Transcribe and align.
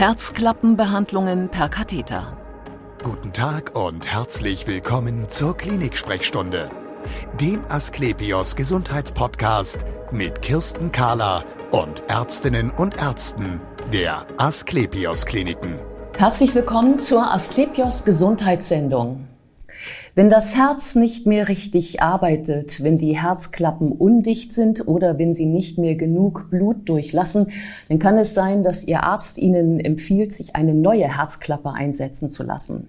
Herzklappenbehandlungen 0.00 1.50
per 1.50 1.68
Katheter. 1.68 2.34
Guten 3.02 3.34
Tag 3.34 3.76
und 3.76 4.10
herzlich 4.10 4.66
willkommen 4.66 5.28
zur 5.28 5.54
Klinik-Sprechstunde, 5.54 6.70
dem 7.38 7.62
Asklepios 7.68 8.56
Gesundheitspodcast 8.56 9.84
mit 10.10 10.40
Kirsten 10.40 10.90
Kahler 10.90 11.44
und 11.70 12.02
Ärztinnen 12.08 12.70
und 12.70 12.96
Ärzten 12.96 13.60
der 13.92 14.24
Asklepios 14.38 15.26
Kliniken. 15.26 15.78
Herzlich 16.16 16.54
willkommen 16.54 17.00
zur 17.00 17.30
Asklepios 17.30 18.06
Gesundheitssendung. 18.06 19.29
Wenn 20.14 20.28
das 20.28 20.56
Herz 20.56 20.96
nicht 20.96 21.26
mehr 21.26 21.48
richtig 21.48 22.02
arbeitet, 22.02 22.82
wenn 22.82 22.98
die 22.98 23.16
Herzklappen 23.16 23.92
undicht 23.92 24.52
sind 24.52 24.86
oder 24.88 25.18
wenn 25.18 25.34
sie 25.34 25.46
nicht 25.46 25.78
mehr 25.78 25.94
genug 25.94 26.50
Blut 26.50 26.88
durchlassen, 26.88 27.52
dann 27.88 27.98
kann 27.98 28.18
es 28.18 28.34
sein, 28.34 28.64
dass 28.64 28.84
Ihr 28.84 29.04
Arzt 29.04 29.38
Ihnen 29.38 29.78
empfiehlt, 29.78 30.32
sich 30.32 30.56
eine 30.56 30.74
neue 30.74 31.16
Herzklappe 31.16 31.72
einsetzen 31.72 32.28
zu 32.28 32.42
lassen. 32.42 32.88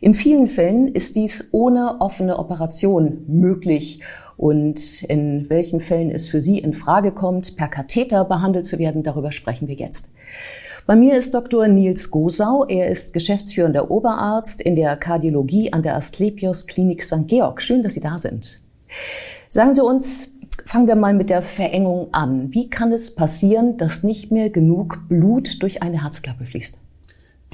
In 0.00 0.14
vielen 0.14 0.46
Fällen 0.46 0.88
ist 0.88 1.16
dies 1.16 1.48
ohne 1.52 2.00
offene 2.00 2.38
Operation 2.38 3.24
möglich. 3.26 4.00
Und 4.36 5.02
in 5.04 5.48
welchen 5.48 5.80
Fällen 5.80 6.10
es 6.10 6.28
für 6.28 6.40
Sie 6.40 6.58
in 6.58 6.72
Frage 6.72 7.12
kommt, 7.12 7.56
per 7.56 7.68
Katheter 7.68 8.24
behandelt 8.24 8.66
zu 8.66 8.78
werden, 8.78 9.02
darüber 9.02 9.30
sprechen 9.30 9.68
wir 9.68 9.76
jetzt. 9.76 10.12
Bei 10.86 10.96
mir 10.96 11.16
ist 11.16 11.32
Dr. 11.32 11.66
Nils 11.66 12.10
Gosau. 12.10 12.66
Er 12.66 12.90
ist 12.90 13.14
geschäftsführender 13.14 13.90
Oberarzt 13.90 14.60
in 14.60 14.76
der 14.76 14.98
Kardiologie 14.98 15.72
an 15.72 15.82
der 15.82 15.96
Asklepios 15.96 16.66
Klinik 16.66 17.02
St. 17.02 17.26
Georg. 17.26 17.62
Schön, 17.62 17.82
dass 17.82 17.94
Sie 17.94 18.00
da 18.00 18.18
sind. 18.18 18.60
Sagen 19.48 19.74
Sie 19.74 19.82
uns, 19.82 20.32
fangen 20.66 20.86
wir 20.86 20.94
mal 20.94 21.14
mit 21.14 21.30
der 21.30 21.40
Verengung 21.40 22.08
an. 22.12 22.52
Wie 22.52 22.68
kann 22.68 22.92
es 22.92 23.14
passieren, 23.14 23.78
dass 23.78 24.02
nicht 24.02 24.30
mehr 24.30 24.50
genug 24.50 25.08
Blut 25.08 25.62
durch 25.62 25.82
eine 25.82 26.02
Herzklappe 26.02 26.44
fließt? 26.44 26.78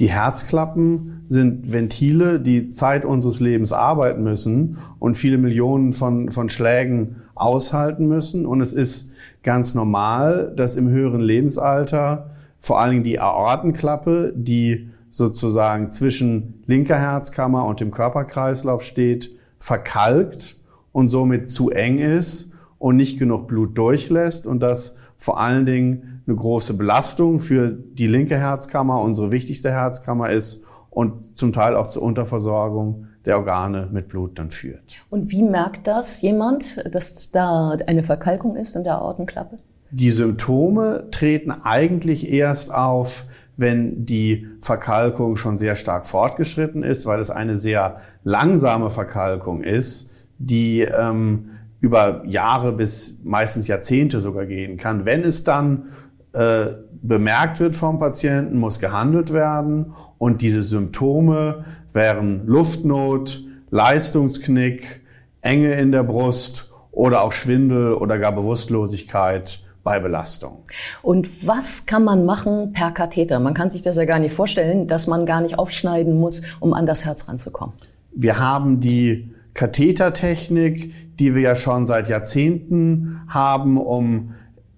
Die 0.01 0.09
Herzklappen 0.09 1.23
sind 1.29 1.71
Ventile, 1.71 2.41
die 2.41 2.67
Zeit 2.67 3.05
unseres 3.05 3.39
Lebens 3.39 3.71
arbeiten 3.71 4.23
müssen 4.23 4.77
und 4.99 5.15
viele 5.15 5.37
Millionen 5.37 5.93
von, 5.93 6.31
von 6.31 6.49
Schlägen 6.49 7.21
aushalten 7.33 8.09
müssen. 8.09 8.45
Und 8.45 8.59
es 8.59 8.73
ist 8.73 9.11
ganz 9.41 9.73
normal, 9.73 10.51
dass 10.53 10.75
im 10.75 10.89
höheren 10.89 11.21
Lebensalter 11.21 12.30
vor 12.61 12.79
allen 12.79 12.91
Dingen 12.91 13.03
die 13.03 13.19
Aortenklappe, 13.19 14.33
die 14.35 14.91
sozusagen 15.09 15.89
zwischen 15.89 16.63
linker 16.67 16.97
Herzkammer 16.97 17.65
und 17.65 17.81
dem 17.81 17.91
Körperkreislauf 17.91 18.83
steht, 18.83 19.35
verkalkt 19.57 20.55
und 20.91 21.07
somit 21.07 21.49
zu 21.49 21.71
eng 21.71 21.97
ist 21.97 22.53
und 22.77 22.95
nicht 22.95 23.19
genug 23.19 23.47
Blut 23.47 23.77
durchlässt 23.77 24.47
und 24.47 24.61
das 24.61 24.97
vor 25.17 25.39
allen 25.39 25.65
Dingen 25.65 26.21
eine 26.25 26.35
große 26.35 26.75
Belastung 26.75 27.39
für 27.39 27.71
die 27.71 28.07
linke 28.07 28.37
Herzkammer, 28.37 29.01
unsere 29.01 29.31
wichtigste 29.31 29.71
Herzkammer 29.71 30.29
ist 30.29 30.63
und 30.91 31.37
zum 31.37 31.53
Teil 31.53 31.75
auch 31.75 31.87
zur 31.87 32.03
Unterversorgung 32.03 33.07
der 33.25 33.37
Organe 33.37 33.89
mit 33.91 34.07
Blut 34.07 34.37
dann 34.37 34.51
führt. 34.51 34.97
Und 35.09 35.31
wie 35.31 35.43
merkt 35.43 35.87
das 35.87 36.21
jemand, 36.21 36.83
dass 36.93 37.31
da 37.31 37.75
eine 37.87 38.03
Verkalkung 38.03 38.55
ist 38.55 38.75
in 38.75 38.83
der 38.83 38.99
Aortenklappe? 38.99 39.57
Die 39.91 40.09
Symptome 40.09 41.07
treten 41.11 41.51
eigentlich 41.51 42.31
erst 42.31 42.73
auf, 42.73 43.25
wenn 43.57 44.05
die 44.05 44.47
Verkalkung 44.61 45.35
schon 45.35 45.57
sehr 45.57 45.75
stark 45.75 46.07
fortgeschritten 46.07 46.83
ist, 46.83 47.05
weil 47.05 47.19
es 47.19 47.29
eine 47.29 47.57
sehr 47.57 47.97
langsame 48.23 48.89
Verkalkung 48.89 49.61
ist, 49.61 50.11
die 50.37 50.81
ähm, 50.81 51.49
über 51.81 52.23
Jahre 52.25 52.71
bis 52.71 53.19
meistens 53.23 53.67
Jahrzehnte 53.67 54.19
sogar 54.19 54.45
gehen 54.45 54.77
kann. 54.77 55.05
Wenn 55.05 55.23
es 55.23 55.43
dann 55.43 55.85
äh, 56.33 56.67
bemerkt 57.01 57.59
wird 57.59 57.75
vom 57.75 57.99
Patienten, 57.99 58.57
muss 58.57 58.79
gehandelt 58.79 59.33
werden 59.33 59.93
und 60.17 60.41
diese 60.41 60.63
Symptome 60.63 61.65
wären 61.91 62.45
Luftnot, 62.47 63.43
Leistungsknick, 63.71 65.01
Enge 65.41 65.73
in 65.73 65.91
der 65.91 66.03
Brust 66.03 66.71
oder 66.91 67.23
auch 67.23 67.31
Schwindel 67.31 67.93
oder 67.93 68.19
gar 68.19 68.31
Bewusstlosigkeit 68.31 69.65
bei 69.83 69.99
Belastung. 69.99 70.63
Und 71.01 71.47
was 71.47 71.85
kann 71.85 72.03
man 72.03 72.25
machen 72.25 72.73
per 72.73 72.91
Katheter? 72.91 73.39
Man 73.39 73.53
kann 73.53 73.69
sich 73.69 73.81
das 73.81 73.95
ja 73.95 74.05
gar 74.05 74.19
nicht 74.19 74.35
vorstellen, 74.35 74.87
dass 74.87 75.07
man 75.07 75.25
gar 75.25 75.41
nicht 75.41 75.57
aufschneiden 75.57 76.19
muss, 76.19 76.43
um 76.59 76.73
an 76.73 76.85
das 76.85 77.05
Herz 77.05 77.27
ranzukommen. 77.27 77.75
Wir 78.13 78.39
haben 78.39 78.79
die 78.79 79.33
Kathetertechnik, 79.53 81.17
die 81.17 81.35
wir 81.35 81.41
ja 81.41 81.55
schon 81.55 81.85
seit 81.85 82.09
Jahrzehnten 82.09 83.21
haben, 83.27 83.77
um 83.77 84.33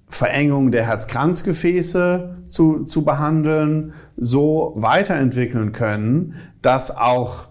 Verengung 0.07 0.71
der 0.71 0.85
Herzkranzgefäße 0.85 2.43
zu, 2.45 2.83
zu 2.83 3.03
behandeln, 3.03 3.93
so 4.15 4.73
weiterentwickeln 4.75 5.71
können, 5.71 6.35
dass 6.61 6.95
auch 6.95 7.47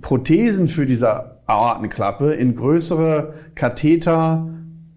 Prothesen 0.00 0.68
für 0.68 0.84
diese 0.84 1.38
Aortenklappe 1.46 2.32
in 2.32 2.54
größere 2.54 3.34
Katheter 3.54 4.48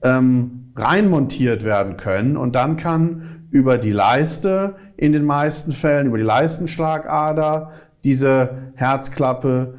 ähm, 0.02 0.55
reinmontiert 0.76 1.64
werden 1.64 1.98
können 1.98 2.38
und 2.38 2.56
dann 2.56 2.78
kann 2.78 3.46
über 3.52 3.78
die 3.78 3.92
Leiste 3.92 4.76
in 4.98 5.14
den 5.14 5.24
meisten 5.24 5.72
Fällen, 5.72 6.08
über 6.08 6.18
die 6.18 6.24
Leistenschlagader 6.24 7.72
diese 8.04 8.72
Herzklappe 8.76 9.76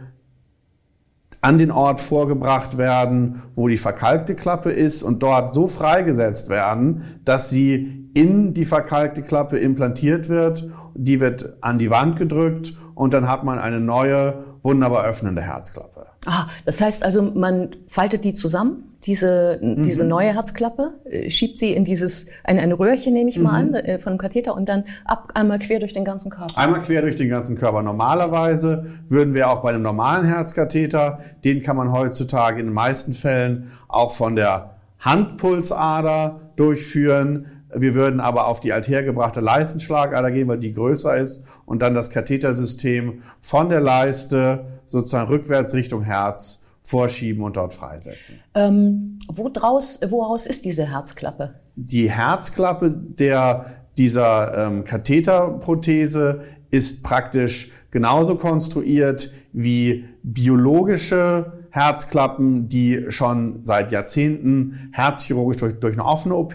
an 1.43 1.59
den 1.59 1.71
Ort 1.71 2.01
vorgebracht 2.01 2.79
werden, 2.79 3.43
wo 3.55 3.69
die 3.69 3.77
verkalkte 3.77 4.34
Klappe 4.34 4.73
ist 4.73 5.03
und 5.03 5.23
dort 5.23 5.53
so 5.53 5.69
freigesetzt 5.69 6.49
werden, 6.49 7.21
dass 7.25 7.51
sie 7.51 8.11
in 8.15 8.55
die 8.55 8.65
verkalkte 8.65 9.23
Klappe 9.23 9.59
implantiert 9.59 10.28
wird. 10.28 10.69
Die 10.95 11.21
wird 11.21 11.57
an 11.61 11.78
die 11.78 11.91
Wand 11.91 12.17
gedrückt 12.17 12.75
und 12.95 13.13
dann 13.13 13.28
hat 13.28 13.45
man 13.45 13.59
eine 13.59 13.78
neue, 13.78 14.45
wunderbar 14.63 15.05
öffnende 15.05 15.43
Herzklappe. 15.43 16.07
Ah, 16.25 16.49
das 16.65 16.81
heißt 16.81 17.05
also, 17.05 17.23
man 17.23 17.71
faltet 17.87 18.25
die 18.25 18.34
zusammen? 18.34 18.96
Diese, 19.06 19.61
mhm. 19.62 19.84
diese 19.84 20.05
neue 20.05 20.34
Herzklappe, 20.34 20.94
äh, 21.05 21.31
schiebt 21.31 21.59
sie 21.59 21.72
in 21.72 21.84
dieses, 21.84 22.27
ein, 22.43 22.59
ein 22.59 22.72
Röhrchen 22.72 23.15
nehme 23.15 23.31
ich 23.31 23.39
mal 23.39 23.65
mhm. 23.65 23.75
an, 23.75 23.84
äh, 23.84 23.99
von 23.99 24.12
einem 24.12 24.19
Katheter 24.19 24.55
und 24.55 24.69
dann 24.69 24.84
ab, 25.05 25.31
einmal 25.34 25.61
quer 25.61 25.78
durch 25.78 25.93
den 25.93 26.05
ganzen 26.05 26.31
Körper. 26.31 26.59
Einmal 26.59 26.83
quer 26.83 27.03
durch 27.03 27.16
den 27.16 27.28
ganzen 27.28 27.56
Körper. 27.56 27.83
Normalerweise 27.83 28.87
würden 29.09 29.33
wir 29.34 29.49
auch 29.49 29.62
bei 29.62 29.71
einem 29.71 29.83
normalen 29.83 30.27
Herzkatheter, 30.27 31.21
den 31.45 31.62
kann 31.62 31.77
man 31.77 31.93
heutzutage 31.93 32.61
in 32.61 32.66
den 32.66 32.75
meisten 32.75 33.12
Fällen 33.12 33.71
auch 33.87 34.11
von 34.11 34.34
der 34.34 34.77
Handpulsader 34.99 36.41
durchführen. 36.56 37.47
Wir 37.72 37.95
würden 37.95 38.19
aber 38.21 38.49
auf 38.49 38.59
die 38.59 38.72
althergebrachte 38.72 39.41
Leistenschlagader 39.41 40.33
gehen, 40.33 40.49
weil 40.49 40.59
die 40.59 40.75
größer 40.75 41.16
ist 41.16 41.45
und 41.65 41.81
dann 41.81 41.95
das 41.95 42.11
Kathetersystem 42.11 43.22
von 43.41 43.69
der 43.69 43.81
Leiste 43.81 44.65
sozusagen 44.87 45.28
rückwärts 45.28 45.75
Richtung 45.75 46.03
Herz 46.03 46.66
vorschieben 46.87 47.43
und 47.43 47.57
dort 47.57 47.75
freisetzen. 47.75 48.39
Ähm, 48.55 49.19
wo 49.29 49.49
draus, 49.49 49.99
woraus 50.09 50.47
ist 50.47 50.65
diese 50.65 50.89
Herzklappe? 50.89 51.55
Die 51.75 52.09
Herzklappe 52.09 52.91
der, 52.91 53.67
dieser 53.99 54.67
ähm, 54.67 54.85
Katheterprothese 54.85 56.43
ist 56.71 57.03
praktisch 57.03 57.73
genauso 57.91 58.37
konstruiert 58.37 59.33
wie 59.53 60.05
biologische 60.23 61.53
Herzklappen, 61.71 62.69
die 62.69 63.07
schon 63.09 63.63
seit 63.63 63.91
Jahrzehnten 63.91 64.91
herzchirurgisch 64.93 65.57
durch, 65.59 65.81
durch 65.81 65.95
eine 65.95 66.05
offene 66.05 66.37
OP 66.37 66.55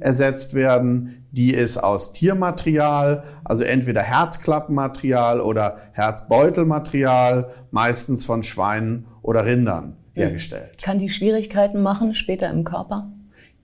ersetzt 0.00 0.54
werden. 0.54 1.24
Die 1.30 1.54
ist 1.54 1.78
aus 1.78 2.12
Tiermaterial, 2.12 3.22
also 3.44 3.62
entweder 3.62 4.02
Herzklappenmaterial 4.02 5.40
oder 5.40 5.78
Herzbeutelmaterial, 5.92 7.48
meistens 7.70 8.26
von 8.26 8.42
Schweinen 8.42 9.06
oder 9.28 9.44
Rindern 9.44 9.94
hergestellt. 10.14 10.82
Kann 10.82 10.98
die 10.98 11.10
Schwierigkeiten 11.10 11.82
machen 11.82 12.14
später 12.14 12.48
im 12.48 12.64
Körper? 12.64 13.12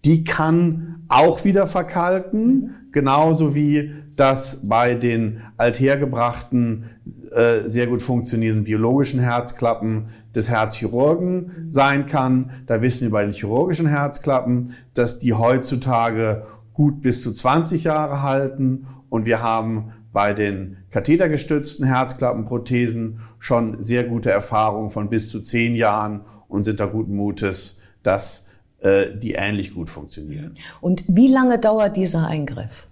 Die 0.05 0.23
kann 0.23 1.07
auch 1.09 1.43
wieder 1.47 1.67
verkalken, 1.67 2.47
mhm. 2.47 2.71
genauso 2.93 3.55
wie 3.55 3.95
das 4.15 4.69
bei 4.69 4.95
den 4.95 5.41
althergebrachten, 5.56 6.91
äh, 7.35 7.61
sehr 7.65 7.87
gut 7.87 8.03
funktionierenden 8.03 8.65
biologischen 8.65 9.21
Herzklappen 9.21 10.09
des 10.35 10.50
Herzchirurgen 10.50 11.65
sein 11.69 12.05
kann. 12.06 12.50
Da 12.67 12.83
wissen 12.83 13.05
wir 13.05 13.11
bei 13.11 13.23
den 13.23 13.33
chirurgischen 13.33 13.87
Herzklappen, 13.87 14.75
dass 14.93 15.19
die 15.19 15.33
heutzutage 15.33 16.44
gut 16.75 17.00
bis 17.00 17.23
zu 17.23 17.33
20 17.33 17.85
Jahre 17.85 18.21
halten 18.21 18.87
und 19.09 19.25
wir 19.25 19.43
haben 19.43 19.93
bei 20.14 20.32
den 20.32 20.76
kathetergestützten 20.93 21.84
Herzklappenprothesen 21.84 23.19
schon 23.40 23.82
sehr 23.82 24.05
gute 24.05 24.31
Erfahrungen 24.31 24.88
von 24.88 25.11
bis 25.11 25.28
zu 25.28 25.40
zehn 25.40 25.75
Jahren 25.75 26.20
und 26.49 26.62
sind 26.62 26.78
da 26.78 26.87
guten 26.87 27.16
Mutes, 27.16 27.81
dass 28.05 28.46
äh, 28.78 29.06
die 29.12 29.32
ähnlich 29.32 29.75
gut 29.75 29.90
funktionieren. 29.90 30.55
Und 30.81 31.05
wie 31.08 31.26
lange 31.26 31.58
dauert 31.58 31.96
dieser 31.96 32.28
Eingriff? 32.28 32.87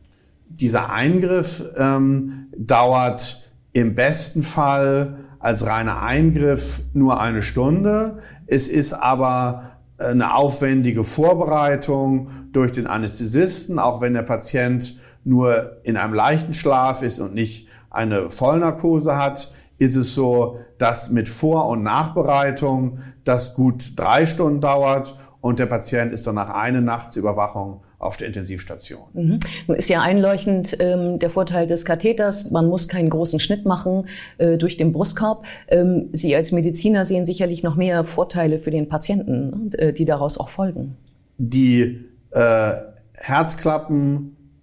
Dieser 0.48 0.90
Eingriff 0.90 1.62
ähm, 1.76 2.48
dauert 2.58 3.44
im 3.72 3.94
besten 3.94 4.42
Fall 4.42 5.20
als 5.38 5.64
reiner 5.64 6.02
Eingriff 6.02 6.82
nur 6.92 7.20
eine 7.20 7.40
Stunde. 7.40 8.18
Es 8.48 8.68
ist 8.68 8.94
aber 8.94 9.78
eine 9.96 10.34
aufwendige 10.34 11.04
Vorbereitung 11.04 12.30
durch 12.52 12.72
den 12.72 12.88
Anästhesisten, 12.88 13.78
auch 13.78 14.00
wenn 14.00 14.14
der 14.14 14.22
Patient 14.22 14.96
nur 15.24 15.78
in 15.84 15.96
einem 15.96 16.14
leichten 16.14 16.54
Schlaf 16.54 17.02
ist 17.02 17.20
und 17.20 17.34
nicht 17.34 17.68
eine 17.90 18.30
Vollnarkose 18.30 19.16
hat, 19.16 19.52
ist 19.78 19.96
es 19.96 20.14
so, 20.14 20.58
dass 20.78 21.10
mit 21.10 21.28
Vor- 21.28 21.68
und 21.68 21.82
Nachbereitung 21.82 22.98
das 23.24 23.54
gut 23.54 23.98
drei 23.98 24.26
Stunden 24.26 24.60
dauert 24.60 25.14
und 25.40 25.58
der 25.58 25.66
Patient 25.66 26.12
ist 26.12 26.26
dann 26.26 26.36
nach 26.36 26.50
einer 26.50 26.80
Nachtsüberwachung 26.80 27.82
auf 27.98 28.16
der 28.16 28.28
Intensivstation. 28.28 29.02
Mhm. 29.12 29.40
Nun 29.66 29.76
ist 29.76 29.88
ja 29.88 30.00
einleuchtend 30.02 30.76
ähm, 30.80 31.18
der 31.18 31.30
Vorteil 31.30 31.66
des 31.66 31.84
Katheters, 31.84 32.50
man 32.50 32.66
muss 32.66 32.88
keinen 32.88 33.10
großen 33.10 33.40
Schnitt 33.40 33.64
machen 33.64 34.08
äh, 34.38 34.56
durch 34.56 34.76
den 34.76 34.92
Brustkorb. 34.92 35.44
Ähm, 35.68 36.08
Sie 36.12 36.34
als 36.34 36.52
Mediziner 36.52 37.04
sehen 37.04 37.26
sicherlich 37.26 37.62
noch 37.62 37.76
mehr 37.76 38.04
Vorteile 38.04 38.58
für 38.58 38.70
den 38.70 38.88
Patienten, 38.88 39.70
äh, 39.74 39.92
die 39.92 40.04
daraus 40.04 40.38
auch 40.38 40.48
folgen. 40.48 40.96
Die 41.38 42.04
äh, 42.30 42.72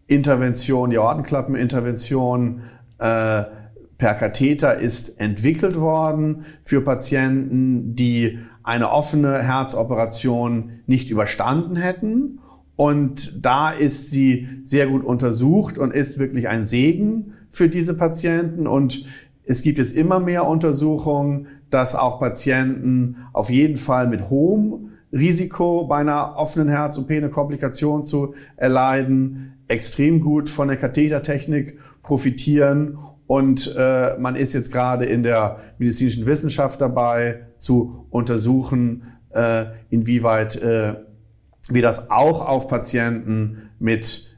Herzklappenintervention, 0.10 0.90
die 0.90 0.98
Ortenklappenintervention 0.98 2.62
äh, 2.98 3.44
per 3.98 4.14
Katheter 4.16 4.76
ist 4.76 5.20
entwickelt 5.20 5.80
worden 5.80 6.46
für 6.64 6.82
Patienten, 6.82 7.96
die 7.96 8.40
eine 8.64 8.92
offene 8.92 9.40
Herzoperation 9.40 10.82
nicht 10.88 11.10
überstanden 11.12 11.76
hätten. 11.76 12.40
Und 12.76 13.46
da 13.46 13.72
ist 13.72 14.10
sie 14.10 14.48
sehr 14.64 14.88
gut 14.88 15.04
untersucht 15.04 15.78
und 15.78 15.94
ist 15.94 16.18
wirklich 16.18 16.48
ein 16.48 16.64
Segen 16.64 17.34
für 17.52 17.68
diese 17.68 17.94
Patienten. 17.94 18.68
Und 18.68 19.06
es 19.44 19.62
gibt 19.62 19.78
jetzt 19.78 19.96
immer 19.96 20.20
mehr 20.20 20.48
Untersuchungen, 20.48 21.48
dass 21.70 21.96
auch 21.96 22.20
Patienten 22.20 23.18
auf 23.34 23.50
jeden 23.50 23.76
Fall 23.76 24.08
mit 24.08 24.30
hohem 24.30 24.92
Risiko 25.12 25.86
bei 25.86 25.98
einer 25.98 26.38
offenen 26.38 26.70
Herz-OP 26.70 27.12
eine 27.12 27.30
Komplikation 27.30 28.04
zu 28.04 28.34
erleiden, 28.56 29.59
extrem 29.70 30.20
gut 30.20 30.50
von 30.50 30.68
der 30.68 30.78
Kathetertechnik 30.78 31.80
profitieren 32.02 32.98
und 33.30 33.76
äh, 33.78 34.18
man 34.18 34.36
ist 34.36 34.54
jetzt 34.54 34.72
gerade 34.72 35.06
in 35.06 35.22
der 35.22 35.60
medizinischen 35.78 36.26
Wissenschaft 36.26 36.82
dabei 36.82 37.42
zu 37.58 38.08
untersuchen, 38.10 39.04
äh, 39.30 39.66
inwieweit 39.92 40.56
äh, 40.56 40.96
wir 41.70 41.82
das 41.84 42.10
auch 42.10 42.44
auf 42.44 42.68
Patienten 42.68 43.70
mit 43.78 44.36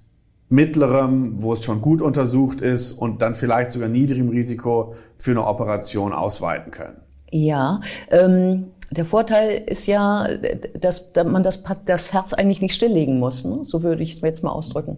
mittlerem, 0.50 1.42
wo 1.42 1.54
es 1.54 1.63
schon 1.63 1.81
gut 1.81 2.01
untersucht 2.01 2.60
ist 2.60 2.92
und 2.92 3.22
dann 3.22 3.33
vielleicht 3.33 3.72
sogar 3.72 3.88
niedrigem 3.88 4.28
Risiko 4.28 4.95
für 5.18 5.31
eine 5.31 5.48
Operation 5.48 6.12
ausweiten 6.12 6.72
können. 6.72 6.98
Ja, 7.31 7.80
ähm, 8.10 8.72
der 8.92 9.06
Vorteil 9.06 9.63
ist 9.68 9.88
ja, 9.88 10.28
dass 10.78 11.13
man 11.16 11.44
das, 11.44 11.63
das 11.86 12.12
Herz 12.12 12.33
eigentlich 12.33 12.62
nicht 12.62 12.75
stilllegen 12.75 13.19
muss. 13.19 13.45
Ne? 13.45 13.60
So 13.63 13.83
würde 13.83 14.04
ich 14.04 14.16
es 14.16 14.22
mir 14.22 14.28
jetzt 14.28 14.44
mal 14.44 14.51
ausdrücken. 14.51 14.98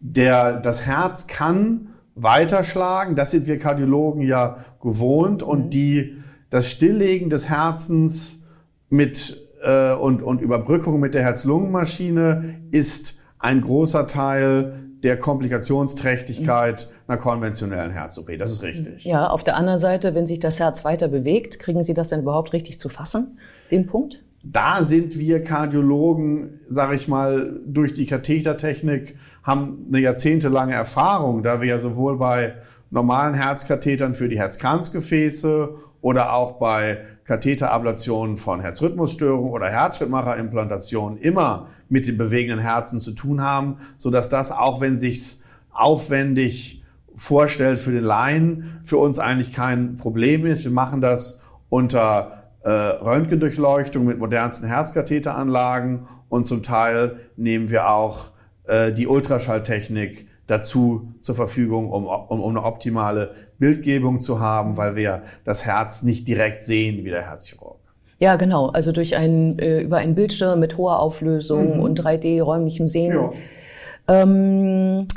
Der, 0.00 0.54
das 0.54 0.86
Herz 0.86 1.26
kann 1.26 1.88
weiterschlagen. 2.14 3.16
Das 3.16 3.30
sind 3.30 3.46
wir 3.46 3.58
Kardiologen 3.58 4.22
ja 4.22 4.56
gewohnt. 4.82 5.42
Und 5.42 5.66
mhm. 5.66 5.70
die, 5.70 6.16
das 6.50 6.70
Stilllegen 6.70 7.30
des 7.30 7.48
Herzens 7.48 8.46
mit, 8.88 9.48
äh, 9.62 9.92
und, 9.92 10.22
und 10.22 10.40
Überbrückung 10.40 11.00
mit 11.00 11.14
der 11.14 11.22
Herz-Lungen-Maschine 11.22 12.60
ist 12.70 13.14
ein 13.38 13.60
großer 13.60 14.06
Teil 14.06 14.90
der 15.02 15.18
Komplikationsträchtigkeit 15.18 16.88
mhm. 16.90 17.10
einer 17.10 17.18
konventionellen 17.18 17.90
Herz-OP. 17.90 18.38
Das 18.38 18.50
ist 18.50 18.62
richtig. 18.62 19.04
Ja, 19.04 19.28
auf 19.28 19.44
der 19.44 19.56
anderen 19.56 19.78
Seite, 19.78 20.14
wenn 20.14 20.26
sich 20.26 20.40
das 20.40 20.60
Herz 20.60 20.84
weiter 20.84 21.08
bewegt, 21.08 21.58
kriegen 21.58 21.82
Sie 21.84 21.94
das 21.94 22.08
dann 22.08 22.20
überhaupt 22.20 22.52
richtig 22.52 22.78
zu 22.78 22.88
fassen, 22.88 23.38
den 23.70 23.86
Punkt? 23.86 24.22
Da 24.42 24.82
sind 24.82 25.18
wir 25.18 25.44
Kardiologen, 25.44 26.60
sage 26.62 26.94
ich 26.94 27.08
mal, 27.08 27.60
durch 27.66 27.92
die 27.92 28.06
Kathetertechnik 28.06 29.16
haben 29.42 29.86
eine 29.88 30.00
jahrzehntelange 30.00 30.74
Erfahrung, 30.74 31.42
da 31.42 31.60
wir 31.60 31.68
ja 31.68 31.78
sowohl 31.78 32.16
bei 32.16 32.54
normalen 32.90 33.34
Herzkathetern 33.34 34.14
für 34.14 34.28
die 34.28 34.38
Herzkranzgefäße 34.38 35.74
oder 36.00 36.32
auch 36.32 36.52
bei 36.58 36.98
Katheterablationen 37.24 38.38
von 38.38 38.60
Herzrhythmusstörungen 38.60 39.52
oder 39.52 39.68
Herzschrittmacherimplantationen 39.68 41.18
immer 41.18 41.68
mit 41.88 42.06
dem 42.06 42.16
bewegenden 42.16 42.60
Herzen 42.60 42.98
zu 42.98 43.12
tun 43.12 43.42
haben, 43.42 43.76
so 43.98 44.10
dass 44.10 44.30
das 44.30 44.50
auch 44.50 44.80
wenn 44.80 44.96
sich's 44.96 45.42
aufwendig 45.70 46.82
vorstellt 47.14 47.78
für 47.78 47.92
den 47.92 48.04
Laien, 48.04 48.80
für 48.82 48.96
uns 48.96 49.18
eigentlich 49.18 49.52
kein 49.52 49.96
Problem 49.96 50.46
ist. 50.46 50.64
Wir 50.64 50.72
machen 50.72 51.02
das 51.02 51.40
unter 51.68 52.39
Röntgendurchleuchtung 52.68 54.04
mit 54.04 54.18
modernsten 54.18 54.68
Herzkatheteranlagen 54.68 56.06
und 56.28 56.44
zum 56.44 56.62
Teil 56.62 57.16
nehmen 57.36 57.70
wir 57.70 57.90
auch 57.90 58.30
äh, 58.64 58.92
die 58.92 59.06
Ultraschalltechnik 59.06 60.26
dazu 60.46 61.12
zur 61.20 61.34
Verfügung, 61.34 61.90
um, 61.90 62.06
um, 62.06 62.40
um 62.40 62.50
eine 62.50 62.64
optimale 62.64 63.34
Bildgebung 63.58 64.20
zu 64.20 64.40
haben, 64.40 64.76
weil 64.76 64.96
wir 64.96 65.22
das 65.44 65.64
Herz 65.64 66.02
nicht 66.02 66.26
direkt 66.26 66.62
sehen 66.62 67.04
wie 67.04 67.10
der 67.10 67.28
Herzchirurg. 67.28 67.78
Ja, 68.18 68.36
genau. 68.36 68.68
Also 68.68 68.92
durch 68.92 69.16
einen, 69.16 69.58
äh, 69.58 69.80
über 69.80 69.98
einen 69.98 70.14
Bildschirm 70.14 70.60
mit 70.60 70.76
hoher 70.76 70.98
Auflösung 70.98 71.76
mhm. 71.76 71.82
und 71.82 72.00
3D-räumlichem 72.02 72.88
Sehen. 72.88 73.14
Ja. 73.14 73.32
Ähm, 74.08 75.08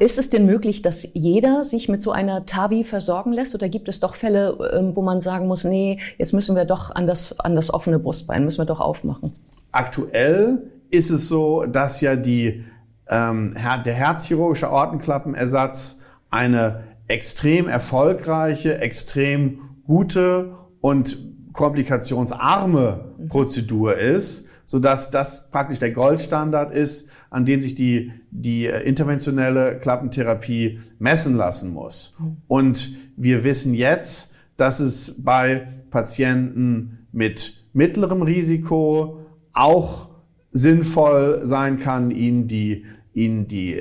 ist 0.00 0.18
es 0.18 0.30
denn 0.30 0.46
möglich, 0.46 0.82
dass 0.82 1.08
jeder 1.14 1.64
sich 1.64 1.88
mit 1.88 2.02
so 2.02 2.12
einer 2.12 2.46
TAVI 2.46 2.84
versorgen 2.84 3.32
lässt? 3.32 3.54
Oder 3.54 3.68
gibt 3.68 3.88
es 3.88 4.00
doch 4.00 4.14
Fälle, 4.14 4.58
ähm, 4.72 4.96
wo 4.96 5.02
man 5.02 5.20
sagen 5.20 5.46
muss, 5.46 5.64
nee, 5.64 5.98
jetzt 6.18 6.32
müssen 6.32 6.56
wir 6.56 6.64
doch 6.64 6.90
an 6.94 7.06
das, 7.06 7.38
an 7.38 7.54
das 7.54 7.72
offene 7.72 7.98
Brustbein, 7.98 8.44
müssen 8.44 8.58
wir 8.58 8.66
doch 8.66 8.80
aufmachen? 8.80 9.34
Aktuell 9.72 10.70
ist 10.90 11.10
es 11.10 11.28
so, 11.28 11.64
dass 11.64 12.00
ja 12.00 12.16
die, 12.16 12.64
ähm, 13.08 13.54
der 13.84 13.94
herzchirurgische 13.94 14.70
Ortenklappenersatz 14.70 16.02
eine 16.30 16.84
extrem 17.06 17.68
erfolgreiche, 17.68 18.80
extrem 18.80 19.60
gute 19.86 20.54
und 20.80 21.18
komplikationsarme 21.52 23.14
Prozedur 23.28 23.96
ist, 23.96 24.48
so 24.68 24.78
dass 24.78 25.10
das 25.10 25.50
praktisch 25.50 25.78
der 25.78 25.92
Goldstandard 25.92 26.70
ist, 26.70 27.08
an 27.30 27.46
dem 27.46 27.62
sich 27.62 27.74
die, 27.74 28.12
die 28.30 28.66
interventionelle 28.66 29.78
Klappentherapie 29.78 30.80
messen 30.98 31.36
lassen 31.36 31.72
muss. 31.72 32.18
Und 32.48 32.94
wir 33.16 33.44
wissen 33.44 33.72
jetzt, 33.72 34.34
dass 34.58 34.78
es 34.80 35.24
bei 35.24 35.68
Patienten 35.88 37.06
mit 37.12 37.64
mittlerem 37.72 38.20
Risiko 38.20 39.20
auch 39.54 40.10
sinnvoll 40.50 41.40
sein 41.44 41.78
kann, 41.78 42.10
ihnen 42.10 42.46
die, 42.46 42.84
ihnen 43.14 43.48
die 43.48 43.80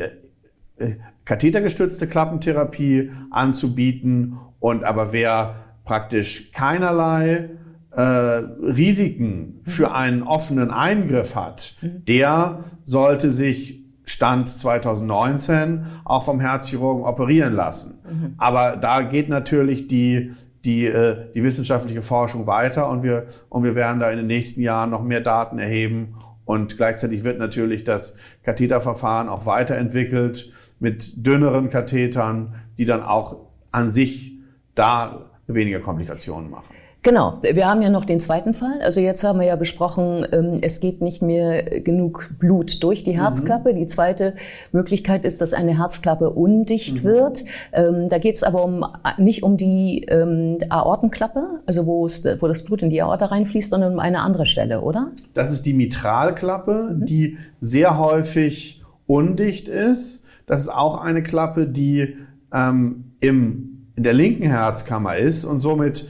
äh, 0.78 0.96
kathetergestützte 1.26 2.08
Klappentherapie 2.08 3.12
anzubieten. 3.30 4.38
Und 4.62 4.86
aber 4.86 5.12
wer 5.12 5.66
praktisch 5.84 6.54
keinerlei 6.54 7.50
äh, 7.98 8.02
Risiken 8.02 9.60
für 9.64 9.92
einen 9.92 10.22
offenen 10.22 10.70
Eingriff 10.70 11.36
hat, 11.36 11.76
der 11.82 12.60
sollte 12.86 13.32
sich 13.32 13.84
Stand 14.06 14.48
2019 14.48 15.86
auch 16.06 16.24
vom 16.24 16.40
Herzchirurgen 16.40 17.04
operieren 17.04 17.54
lassen. 17.54 18.00
Mhm. 18.10 18.36
Aber 18.38 18.78
da 18.78 19.02
geht 19.02 19.30
natürlich 19.30 19.88
die 19.88 20.32
die, 20.64 20.86
äh, 20.86 21.32
die 21.34 21.44
wissenschaftliche 21.44 22.02
Forschung 22.02 22.46
weiter 22.46 22.90
und 22.90 23.02
wir, 23.02 23.28
und 23.48 23.64
wir 23.64 23.74
werden 23.74 24.00
da 24.02 24.12
in 24.12 24.18
den 24.18 24.28
nächsten 24.28 24.60
Jahren 24.60 24.90
noch 24.90 25.02
mehr 25.02 25.22
Daten 25.22 25.60
erheben 25.60 26.16
und 26.44 26.78
gleichzeitig 26.78 27.24
wird 27.24 27.40
natürlich 27.40 27.84
das 27.86 28.18
Katheterverfahren 28.44 29.30
auch 29.30 29.46
weiterentwickelt 29.46 30.52
mit 30.80 31.26
dünneren 31.26 31.70
Kathetern, 31.70 32.56
die 32.78 32.86
dann 32.86 33.02
auch 33.02 33.48
an 33.72 33.92
sich 33.92 34.34
da 34.76 35.32
weniger 35.48 35.80
Komplikationen 35.80 36.50
machen. 36.50 36.76
Genau, 37.08 37.40
wir 37.42 37.66
haben 37.66 37.82
ja 37.82 37.90
noch 37.90 38.04
den 38.04 38.20
zweiten 38.20 38.54
Fall. 38.54 38.82
Also 38.82 39.00
jetzt 39.00 39.24
haben 39.24 39.40
wir 39.40 39.48
ja 39.48 39.56
besprochen, 39.56 40.28
ähm, 40.34 40.60
es 40.62 40.82
geht 40.82 41.00
nicht 41.00 41.22
mehr 41.22 41.80
genug 41.80 42.32
Blut 42.38 42.84
durch 42.84 43.06
die 43.06 43.14
mhm. 43.14 43.22
Herzklappe. 43.22 43.72
Mhm. 43.72 43.78
Die 43.78 43.88
zweite 43.88 44.36
Möglichkeit 44.74 45.24
ist, 45.24 45.40
dass 45.40 45.54
eine 45.54 45.78
Herzklappe 45.78 46.30
undicht 46.32 46.98
mhm. 46.98 47.08
wird. 47.08 47.46
Ähm, 47.72 48.10
da 48.10 48.18
geht 48.18 48.36
es 48.36 48.44
aber 48.44 48.62
um, 48.62 48.86
nicht 49.18 49.44
um 49.44 49.56
die 49.56 50.04
ähm, 50.10 50.58
Aortenklappe, 50.68 51.62
also 51.66 51.86
wo, 51.86 52.06
es, 52.06 52.26
wo 52.42 52.48
das 52.50 52.66
Blut 52.66 52.82
in 52.82 52.90
die 52.90 53.02
Aorta 53.02 53.28
reinfließt, 53.28 53.70
sondern 53.70 53.94
um 53.94 54.00
eine 54.00 54.20
andere 54.20 54.46
Stelle, 54.46 54.82
oder? 54.82 55.12
Das 55.34 55.54
ist 55.54 55.66
die 55.66 55.74
Mitralklappe, 55.74 56.90
mhm. 56.94 57.06
die 57.06 57.38
sehr 57.62 57.98
häufig 57.98 58.84
undicht 59.06 59.70
ist. 59.70 60.26
Das 60.46 60.60
ist 60.60 60.74
auch 60.74 61.02
eine 61.02 61.24
Klappe, 61.24 61.68
die 61.68 62.18
ähm, 62.54 63.14
im, 63.22 63.88
in 63.96 64.04
der 64.04 64.12
linken 64.12 64.48
Herzkammer 64.48 65.16
ist 65.16 65.46
und 65.46 65.60
somit 65.60 66.10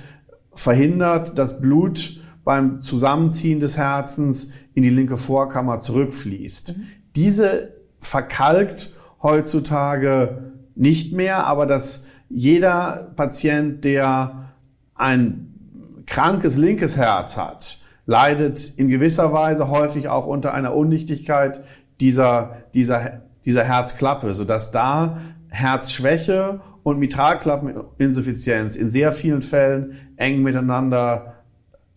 verhindert, 0.59 1.37
dass 1.37 1.61
Blut 1.61 2.19
beim 2.43 2.79
Zusammenziehen 2.79 3.59
des 3.59 3.77
Herzens 3.77 4.51
in 4.73 4.83
die 4.83 4.89
linke 4.89 5.17
Vorkammer 5.17 5.77
zurückfließt. 5.77 6.77
Mhm. 6.77 6.83
Diese 7.15 7.73
verkalkt 7.99 8.93
heutzutage 9.21 10.53
nicht 10.75 11.13
mehr, 11.13 11.45
aber 11.47 11.65
dass 11.65 12.05
jeder 12.29 13.11
Patient, 13.15 13.83
der 13.83 14.53
ein 14.95 16.03
krankes 16.05 16.57
linkes 16.57 16.95
Herz 16.97 17.37
hat, 17.37 17.79
leidet 18.05 18.69
in 18.77 18.87
gewisser 18.87 19.33
Weise 19.33 19.69
häufig 19.69 20.07
auch 20.07 20.25
unter 20.25 20.53
einer 20.53 20.73
Undichtigkeit 20.73 21.61
dieser, 21.99 22.57
dieser, 22.73 23.23
dieser 23.43 23.63
Herzklappe, 23.63 24.33
sodass 24.33 24.71
da 24.71 25.17
Herzschwäche 25.49 26.61
und 26.87 26.99
Mitralklappeninsuffizienz 26.99 28.77
in 28.77 28.89
sehr 28.89 29.11
vielen 29.11 29.41
Fällen 29.41 29.97
eng 30.15 30.41
miteinander 30.41 31.43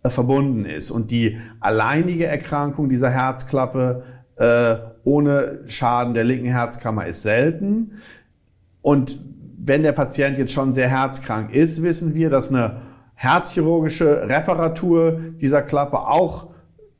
äh, 0.02 0.11
verbunden 0.11 0.64
ist. 0.64 0.90
Und 0.90 1.12
die 1.12 1.38
alleinige 1.61 2.26
Erkrankung 2.26 2.88
dieser 2.88 3.09
Herzklappe 3.09 4.02
äh, 4.35 4.78
ohne 5.04 5.61
Schaden 5.68 6.12
der 6.12 6.25
linken 6.25 6.49
Herzkammer 6.49 7.06
ist 7.06 7.23
selten. 7.23 7.92
Und 8.82 9.20
wenn 9.59 9.85
der 9.85 9.92
Patient 9.92 10.37
jetzt 10.38 10.52
schon 10.52 10.73
sehr 10.73 10.88
herzkrank 10.88 11.54
ist, 11.54 11.85
wissen 11.85 12.16
wir, 12.16 12.28
dass 12.28 12.49
eine 12.49 12.80
herzchirurgische 13.14 14.28
Reparatur 14.28 15.20
dieser 15.40 15.62
Klappe 15.62 16.00
auch 16.00 16.49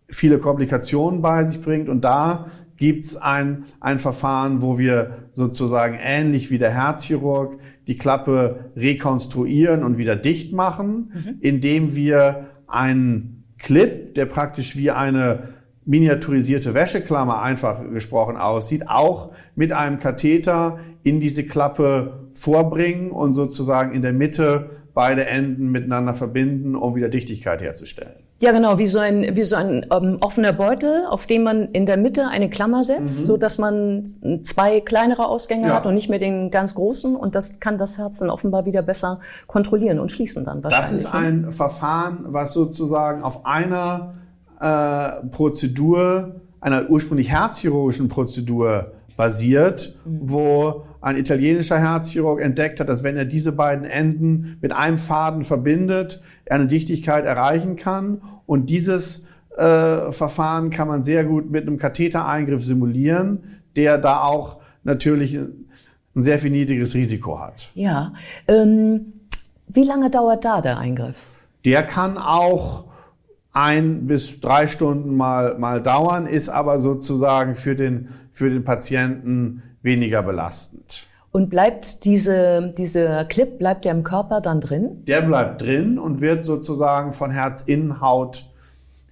viele 0.09 0.39
Komplikationen 0.39 1.23
bei 1.23 1.43
sich 1.43 1.61
bringt. 1.61 1.89
Und 1.89 2.03
da 2.03 2.47
gibt's 2.81 3.15
ein, 3.15 3.65
ein 3.79 3.99
Verfahren, 3.99 4.63
wo 4.63 4.79
wir 4.79 5.29
sozusagen 5.33 5.99
ähnlich 6.03 6.51
wie 6.51 6.59
der 6.59 6.73
Herzchirurg 6.73 7.61
die 7.87 7.97
Klappe 7.97 8.71
rekonstruieren 8.75 9.85
und 9.85 9.99
wieder 9.99 10.17
dicht 10.17 10.53
machen, 10.53 11.13
mhm. 11.13 11.37
indem 11.41 11.95
wir 11.95 12.49
einen 12.67 13.45
Clip, 13.59 14.15
der 14.15 14.25
praktisch 14.25 14.77
wie 14.79 14.91
eine 14.91 15.51
miniaturisierte 15.85 16.73
Wäscheklammer 16.73 17.43
einfach 17.43 17.83
gesprochen 17.91 18.39
aussieht, 18.39 18.89
auch 18.89 19.33
mit 19.55 19.73
einem 19.73 19.99
Katheter 19.99 20.79
in 21.03 21.21
diese 21.21 21.45
Klappe 21.45 22.31
vorbringen 22.33 23.11
und 23.11 23.33
sozusagen 23.33 23.93
in 23.93 24.01
der 24.01 24.15
Mitte 24.15 24.71
beide 25.01 25.25
Enden 25.25 25.71
miteinander 25.71 26.13
verbinden, 26.13 26.77
um 26.77 26.95
wieder 26.95 27.09
Dichtigkeit 27.09 27.63
herzustellen. 27.63 28.17
Ja, 28.43 28.53
genau, 28.53 28.77
wie 28.77 28.87
so 28.87 28.99
ein, 28.99 29.35
wie 29.35 29.45
so 29.45 29.57
ein 29.57 29.87
ähm, 29.91 30.19
offener 30.21 30.53
Beutel, 30.53 31.07
auf 31.09 31.27
dem 31.27 31.43
man 31.43 31.71
in 31.73 31.87
der 31.87 31.97
Mitte 31.97 32.29
eine 32.29 32.51
Klammer 32.51 32.85
setzt, 32.85 33.23
mhm. 33.23 33.25
so 33.25 33.37
dass 33.39 33.57
man 33.57 34.05
zwei 34.43 34.83
kleinere 34.83 35.27
Ausgänge 35.27 35.69
ja. 35.69 35.75
hat 35.77 35.87
und 35.87 35.95
nicht 35.95 36.11
mehr 36.11 36.19
den 36.19 36.51
ganz 36.51 36.75
großen. 36.75 37.17
Und 37.17 37.35
das 37.35 37.61
kann 37.61 37.79
das 37.79 37.97
Herz 37.97 38.19
dann 38.19 38.29
offenbar 38.29 38.67
wieder 38.67 38.83
besser 38.83 39.21
kontrollieren 39.47 40.01
und 40.01 40.13
schließen 40.13 40.45
dann 40.45 40.63
wahrscheinlich. 40.63 40.91
Das 40.91 40.93
ist 40.93 41.15
ne? 41.15 41.19
ein 41.19 41.51
Verfahren, 41.51 42.19
was 42.27 42.53
sozusagen 42.53 43.23
auf 43.23 43.47
einer 43.47 44.13
äh, 44.61 45.27
Prozedur, 45.29 46.43
einer 46.61 46.91
ursprünglich 46.91 47.31
herzchirurgischen 47.31 48.11
Prozedur 48.11 48.93
basiert, 49.21 49.95
wo 50.07 50.87
ein 51.03 51.19
italienischer 51.19 51.79
Herzchirurg 51.79 52.41
entdeckt 52.41 52.81
hat, 52.81 52.89
dass 52.89 53.05
wenn 53.05 53.19
er 53.19 53.27
diese 53.27 53.53
beiden 53.53 53.85
Enden 53.85 54.57
mit 54.63 54.73
einem 54.73 54.97
Faden 54.97 55.45
verbindet, 55.45 56.23
er 56.47 56.55
eine 56.55 56.67
Dichtigkeit 56.67 57.27
erreichen 57.27 57.77
kann. 57.77 58.23
Und 58.47 58.71
dieses 58.71 59.27
äh, 59.59 60.11
Verfahren 60.11 60.71
kann 60.71 60.89
man 60.89 61.03
sehr 61.03 61.25
gut 61.25 61.51
mit 61.51 61.67
einem 61.67 61.77
Kathetereingriff 61.77 62.65
simulieren, 62.65 63.61
der 63.77 63.99
da 63.99 64.23
auch 64.23 64.63
natürlich 64.85 65.35
ein 65.37 65.67
sehr 66.15 66.39
viel 66.39 66.53
niedriges 66.53 66.95
Risiko 66.95 67.41
hat. 67.41 67.73
Ja. 67.75 68.15
Ähm, 68.49 69.13
wie 69.69 69.85
lange 69.85 70.09
dauert 70.09 70.47
da 70.47 70.63
der 70.63 70.79
Eingriff? 70.79 71.47
Der 71.67 71.83
kann 71.83 72.17
auch 72.17 72.87
ein 73.53 74.07
bis 74.07 74.41
drei 74.41 74.67
Stunden 74.67 75.17
mal, 75.17 75.59
mal 75.59 75.83
dauern, 75.83 76.27
ist 76.27 76.49
aber 76.49 76.79
sozusagen 76.79 77.55
für 77.55 77.75
den, 77.75 78.09
für 78.33 78.51
den 78.51 78.65
Patienten 78.65 79.63
weniger 79.83 80.23
belastend. 80.23 81.07
Und 81.33 81.49
bleibt 81.49 82.05
diese, 82.05 82.75
dieser 82.77 83.25
Clip, 83.25 83.59
bleibt 83.59 83.85
der 83.85 83.93
im 83.93 84.03
Körper 84.03 84.41
dann 84.41 84.61
drin? 84.61 85.05
Der 85.07 85.23
bleibt 85.23 85.63
drin 85.63 85.99
und 85.99 86.21
wird 86.21 86.43
sozusagen 86.43 87.13
von 87.13 87.31
Herzinnenhaut 87.31 88.47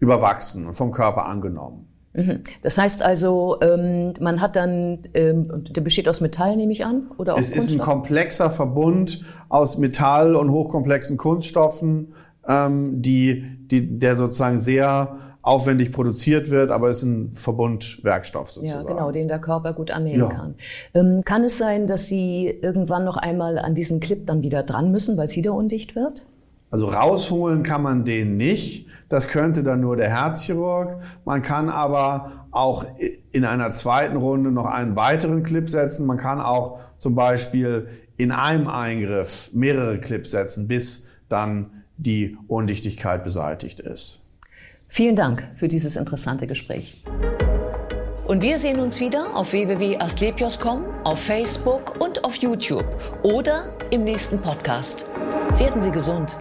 überwachsen 0.00 0.66
und 0.66 0.72
vom 0.72 0.90
Körper 0.90 1.26
angenommen. 1.26 1.86
Mhm. 2.14 2.40
Das 2.62 2.76
heißt 2.78 3.02
also, 3.02 3.58
ähm, 3.60 4.14
man 4.20 4.40
hat 4.40 4.56
dann, 4.56 5.00
ähm, 5.14 5.64
der 5.70 5.80
besteht 5.80 6.08
aus 6.08 6.20
Metall, 6.20 6.56
nehme 6.56 6.72
ich 6.72 6.84
an, 6.84 7.10
oder 7.18 7.34
aus 7.34 7.40
Es 7.40 7.50
ist 7.50 7.70
ein 7.70 7.78
komplexer 7.78 8.50
Verbund 8.50 9.22
aus 9.48 9.78
Metall 9.78 10.34
und 10.34 10.50
hochkomplexen 10.50 11.16
Kunststoffen, 11.16 12.14
ähm, 12.48 13.02
die, 13.02 13.44
die, 13.70 13.98
der 13.98 14.16
sozusagen 14.16 14.58
sehr 14.58 15.16
aufwendig 15.42 15.92
produziert 15.92 16.50
wird, 16.50 16.70
aber 16.70 16.90
ist 16.90 17.02
ein 17.02 17.32
Verbundwerkstoff 17.32 18.50
sozusagen. 18.50 18.86
Ja, 18.86 18.92
genau, 18.92 19.12
den 19.12 19.28
der 19.28 19.38
Körper 19.38 19.72
gut 19.72 19.90
annehmen 19.90 20.20
ja. 20.20 20.28
kann. 20.28 20.54
Ähm, 20.94 21.22
kann 21.24 21.44
es 21.44 21.58
sein, 21.58 21.86
dass 21.86 22.06
Sie 22.06 22.48
irgendwann 22.48 23.04
noch 23.04 23.16
einmal 23.16 23.58
an 23.58 23.74
diesen 23.74 24.00
Clip 24.00 24.26
dann 24.26 24.42
wieder 24.42 24.62
dran 24.62 24.90
müssen, 24.90 25.16
weil 25.16 25.24
es 25.24 25.36
wieder 25.36 25.54
undicht 25.54 25.94
wird? 25.94 26.22
Also 26.70 26.88
rausholen 26.88 27.62
kann 27.62 27.82
man 27.82 28.04
den 28.04 28.36
nicht. 28.36 28.86
Das 29.08 29.28
könnte 29.28 29.62
dann 29.62 29.80
nur 29.80 29.96
der 29.96 30.10
Herzchirurg. 30.10 31.00
Man 31.24 31.40
kann 31.40 31.70
aber 31.70 32.46
auch 32.50 32.84
in 33.32 33.44
einer 33.46 33.70
zweiten 33.70 34.16
Runde 34.16 34.50
noch 34.50 34.66
einen 34.66 34.96
weiteren 34.96 35.42
Clip 35.42 35.66
setzen. 35.68 36.04
Man 36.04 36.18
kann 36.18 36.40
auch 36.40 36.78
zum 36.96 37.14
Beispiel 37.14 37.88
in 38.18 38.32
einem 38.32 38.68
Eingriff 38.68 39.50
mehrere 39.54 39.98
Clips 39.98 40.32
setzen, 40.32 40.68
bis 40.68 41.06
dann 41.30 41.77
die 41.98 42.36
Undichtigkeit 42.46 43.24
beseitigt 43.24 43.80
ist. 43.80 44.24
Vielen 44.88 45.16
Dank 45.16 45.46
für 45.54 45.68
dieses 45.68 45.96
interessante 45.96 46.46
Gespräch. 46.46 47.02
Und 48.26 48.42
wir 48.42 48.58
sehen 48.58 48.80
uns 48.80 49.00
wieder 49.00 49.34
auf 49.36 49.52
www.astlepios.com, 49.52 50.84
auf 51.04 51.18
Facebook 51.18 52.00
und 52.00 52.24
auf 52.24 52.36
YouTube 52.36 52.86
oder 53.22 53.74
im 53.90 54.04
nächsten 54.04 54.38
Podcast. 54.38 55.06
Werden 55.58 55.80
Sie 55.80 55.90
gesund. 55.90 56.38